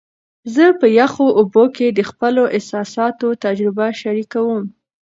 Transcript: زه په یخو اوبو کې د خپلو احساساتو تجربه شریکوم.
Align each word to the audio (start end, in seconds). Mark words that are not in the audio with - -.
زه 0.53 0.65
په 0.79 0.87
یخو 0.99 1.25
اوبو 1.39 1.63
کې 1.75 1.87
د 1.91 1.99
خپلو 2.09 2.43
احساساتو 2.55 3.27
تجربه 3.43 3.87
شریکوم. 4.01 4.63